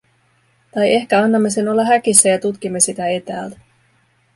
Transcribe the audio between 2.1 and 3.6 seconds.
ja tutkimme sitä etäältä.